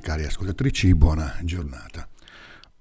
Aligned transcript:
cari 0.00 0.24
ascoltatrici, 0.24 0.94
buona 0.94 1.38
giornata. 1.42 2.08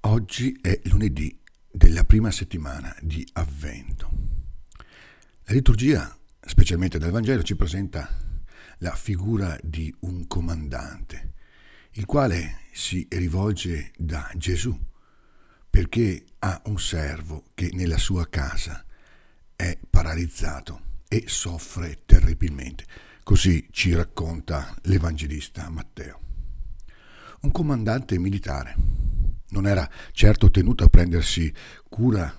Oggi 0.02 0.58
è 0.62 0.80
lunedì 0.86 1.38
della 1.70 2.04
prima 2.04 2.32
settimana 2.32 2.96
di 3.02 3.28
Avvento. 3.34 4.10
La 5.44 5.54
liturgia, 5.54 6.18
specialmente 6.40 6.98
dal 6.98 7.12
Vangelo, 7.12 7.44
ci 7.44 7.56
presenta 7.56 8.08
la 8.78 8.96
figura 8.96 9.58
di 9.62 9.94
un 10.02 10.28
comandante, 10.28 11.34
il 11.94 12.06
quale 12.06 12.62
si 12.72 13.06
rivolge 13.10 13.92
da 13.98 14.32
Gesù 14.36 14.78
perché 15.70 16.24
ha 16.40 16.62
un 16.66 16.80
servo 16.80 17.46
che 17.54 17.70
nella 17.74 17.98
sua 17.98 18.28
casa 18.28 18.84
è 19.56 19.78
paralizzato 19.90 20.82
e 21.08 21.26
soffre 21.28 22.00
terribilmente. 22.06 22.86
Così 23.24 23.68
ci 23.72 23.94
racconta 23.94 24.74
l'Evangelista 24.84 25.70
Matteo. 25.70 26.29
Un 27.42 27.52
comandante 27.52 28.20
militare 28.20 28.76
non 29.52 29.66
era 29.66 29.90
certo 30.12 30.52
tenuto 30.52 30.84
a 30.84 30.90
prendersi 30.90 31.52
cura 31.88 32.38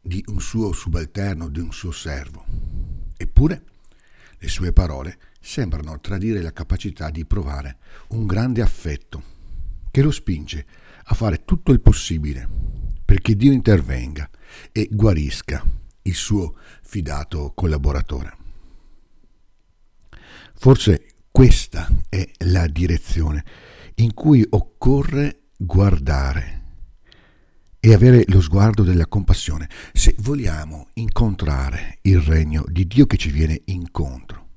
di 0.00 0.24
un 0.28 0.40
suo 0.40 0.72
subalterno, 0.72 1.48
di 1.48 1.60
un 1.60 1.72
suo 1.72 1.90
servo. 1.90 2.44
Eppure 3.16 3.64
le 4.38 4.48
sue 4.48 4.72
parole 4.72 5.18
sembrano 5.40 6.00
tradire 6.00 6.40
la 6.40 6.52
capacità 6.52 7.10
di 7.10 7.26
provare 7.26 7.78
un 8.08 8.26
grande 8.26 8.62
affetto 8.62 9.22
che 9.90 10.00
lo 10.00 10.10
spinge 10.10 10.66
a 11.04 11.14
fare 11.14 11.44
tutto 11.44 11.70
il 11.72 11.80
possibile 11.80 12.48
perché 13.04 13.36
Dio 13.36 13.52
intervenga 13.52 14.28
e 14.72 14.88
guarisca 14.90 15.64
il 16.02 16.14
suo 16.14 16.56
fidato 16.82 17.52
collaboratore. 17.54 18.36
Forse 20.54 21.15
questa 21.36 21.86
è 22.08 22.26
la 22.46 22.66
direzione 22.66 23.44
in 23.96 24.14
cui 24.14 24.42
occorre 24.48 25.48
guardare 25.58 26.62
e 27.78 27.92
avere 27.92 28.24
lo 28.28 28.40
sguardo 28.40 28.82
della 28.82 29.06
compassione 29.06 29.68
se 29.92 30.14
vogliamo 30.20 30.88
incontrare 30.94 31.98
il 32.04 32.22
regno 32.22 32.64
di 32.66 32.86
Dio 32.86 33.04
che 33.04 33.18
ci 33.18 33.30
viene 33.30 33.60
incontro. 33.66 34.48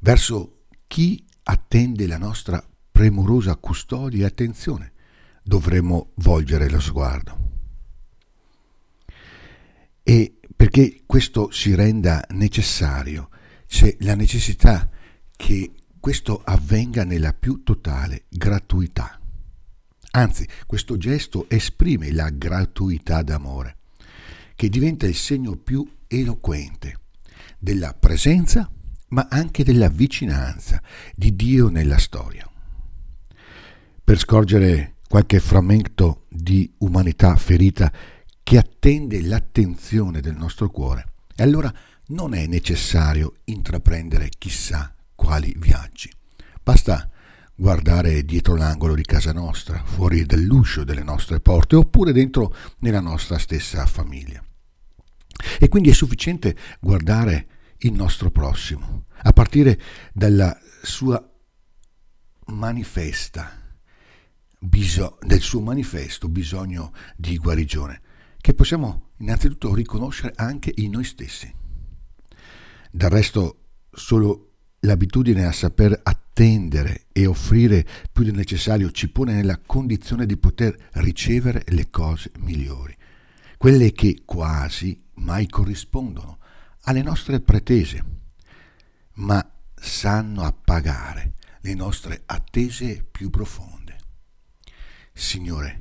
Verso 0.00 0.62
chi 0.86 1.22
attende 1.42 2.06
la 2.06 2.16
nostra 2.16 2.66
premurosa 2.90 3.54
custodia 3.56 4.22
e 4.22 4.28
attenzione 4.28 4.92
dovremo 5.42 6.12
volgere 6.14 6.70
lo 6.70 6.80
sguardo. 6.80 7.50
E 10.02 10.38
perché 10.56 11.02
questo 11.04 11.50
si 11.50 11.74
renda 11.74 12.24
necessario, 12.30 13.28
c'è 13.66 13.94
la 14.00 14.14
necessità 14.14 14.88
che 15.36 15.72
questo 16.00 16.42
avvenga 16.44 17.04
nella 17.04 17.32
più 17.32 17.62
totale 17.62 18.24
gratuità. 18.28 19.18
Anzi, 20.10 20.46
questo 20.66 20.96
gesto 20.96 21.46
esprime 21.48 22.12
la 22.12 22.30
gratuità 22.30 23.22
d'amore, 23.22 23.76
che 24.54 24.68
diventa 24.68 25.06
il 25.06 25.16
segno 25.16 25.56
più 25.56 25.84
eloquente 26.06 27.00
della 27.58 27.94
presenza, 27.94 28.70
ma 29.08 29.28
anche 29.30 29.64
della 29.64 29.88
vicinanza 29.88 30.82
di 31.14 31.34
Dio 31.34 31.68
nella 31.68 31.98
storia. 31.98 32.48
Per 34.04 34.18
scorgere 34.18 34.96
qualche 35.08 35.40
frammento 35.40 36.26
di 36.28 36.70
umanità 36.78 37.34
ferita 37.36 37.90
che 38.42 38.58
attende 38.58 39.22
l'attenzione 39.22 40.20
del 40.20 40.36
nostro 40.36 40.68
cuore, 40.70 41.12
allora 41.36 41.72
non 42.08 42.34
è 42.34 42.46
necessario 42.46 43.36
intraprendere 43.44 44.28
chissà 44.36 44.94
quali 45.14 45.54
viaggi. 45.58 46.10
Basta 46.62 47.08
guardare 47.54 48.24
dietro 48.24 48.56
l'angolo 48.56 48.94
di 48.94 49.04
casa 49.04 49.32
nostra, 49.32 49.82
fuori 49.84 50.24
dall'uscio 50.24 50.84
delle 50.84 51.02
nostre 51.02 51.40
porte, 51.40 51.76
oppure 51.76 52.12
dentro 52.12 52.54
nella 52.80 53.00
nostra 53.00 53.38
stessa 53.38 53.86
famiglia. 53.86 54.42
E 55.58 55.68
quindi 55.68 55.90
è 55.90 55.92
sufficiente 55.92 56.56
guardare 56.80 57.48
il 57.78 57.92
nostro 57.92 58.30
prossimo, 58.30 59.04
a 59.22 59.32
partire 59.32 59.80
dalla 60.12 60.56
sua 60.82 61.22
manifesta, 62.46 63.60
del 64.58 65.40
suo 65.40 65.60
manifesto 65.60 66.28
bisogno 66.28 66.92
di 67.16 67.36
guarigione, 67.36 68.00
che 68.40 68.54
possiamo 68.54 69.10
innanzitutto 69.18 69.74
riconoscere 69.74 70.32
anche 70.36 70.72
in 70.76 70.92
noi 70.92 71.04
stessi. 71.04 71.52
Del 72.90 73.10
resto, 73.10 73.58
solo 73.90 74.53
l'abitudine 74.84 75.44
a 75.44 75.52
saper 75.52 75.98
attendere 76.02 77.06
e 77.12 77.26
offrire 77.26 77.86
più 78.12 78.24
del 78.24 78.34
necessario 78.34 78.90
ci 78.90 79.08
pone 79.08 79.32
nella 79.32 79.58
condizione 79.58 80.26
di 80.26 80.36
poter 80.36 80.76
ricevere 80.94 81.64
le 81.68 81.90
cose 81.90 82.30
migliori, 82.38 82.96
quelle 83.56 83.92
che 83.92 84.22
quasi 84.24 85.02
mai 85.14 85.46
corrispondono 85.46 86.38
alle 86.82 87.02
nostre 87.02 87.40
pretese, 87.40 88.04
ma 89.14 89.46
sanno 89.74 90.42
appagare 90.42 91.34
le 91.60 91.74
nostre 91.74 92.22
attese 92.26 93.06
più 93.10 93.30
profonde. 93.30 93.96
Signore, 95.14 95.80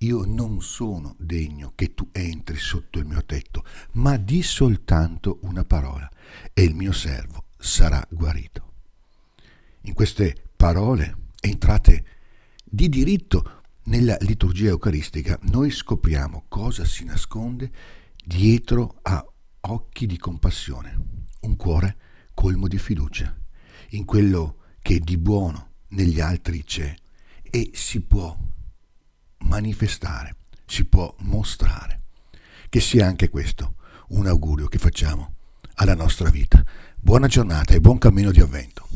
io 0.00 0.24
non 0.24 0.60
sono 0.62 1.16
degno 1.18 1.72
che 1.74 1.94
tu 1.94 2.08
entri 2.12 2.58
sotto 2.58 2.98
il 2.98 3.06
mio 3.06 3.24
tetto, 3.24 3.64
ma 3.92 4.16
di 4.18 4.42
soltanto 4.42 5.38
una 5.42 5.64
parola 5.64 6.08
e 6.52 6.62
il 6.62 6.74
mio 6.74 6.92
servo 6.92 7.45
sarà 7.58 8.04
guarito. 8.10 8.72
In 9.82 9.94
queste 9.94 10.34
parole 10.56 11.30
entrate 11.40 12.04
di 12.64 12.88
diritto 12.88 13.62
nella 13.84 14.16
liturgia 14.20 14.68
eucaristica, 14.68 15.38
noi 15.42 15.70
scopriamo 15.70 16.46
cosa 16.48 16.84
si 16.84 17.04
nasconde 17.04 17.70
dietro 18.24 18.98
a 19.02 19.24
occhi 19.60 20.06
di 20.06 20.18
compassione, 20.18 21.24
un 21.42 21.56
cuore 21.56 21.96
colmo 22.34 22.68
di 22.68 22.78
fiducia 22.78 23.34
in 23.90 24.04
quello 24.04 24.58
che 24.82 24.98
di 24.98 25.16
buono 25.16 25.74
negli 25.88 26.20
altri 26.20 26.64
c'è 26.64 26.94
e 27.42 27.70
si 27.74 28.00
può 28.00 28.36
manifestare, 29.38 30.36
si 30.66 30.84
può 30.84 31.14
mostrare. 31.20 32.02
Che 32.68 32.80
sia 32.80 33.06
anche 33.06 33.28
questo 33.28 33.76
un 34.08 34.26
augurio 34.26 34.66
che 34.66 34.78
facciamo 34.78 35.35
alla 35.76 35.94
nostra 35.94 36.30
vita. 36.30 36.62
Buona 36.94 37.26
giornata 37.26 37.74
e 37.74 37.80
buon 37.80 37.98
cammino 37.98 38.30
di 38.30 38.40
avvento. 38.40 38.86